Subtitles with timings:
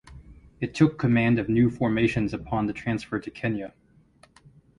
[0.59, 3.71] It took command of new formations upon the transfer to Kenya.